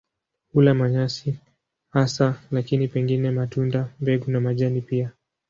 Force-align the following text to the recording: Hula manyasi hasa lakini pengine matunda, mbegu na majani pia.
Hula 0.53 0.73
manyasi 0.73 1.39
hasa 1.89 2.41
lakini 2.51 2.87
pengine 2.87 3.31
matunda, 3.31 3.93
mbegu 3.99 4.31
na 4.31 4.39
majani 4.41 4.81
pia. 4.81 5.11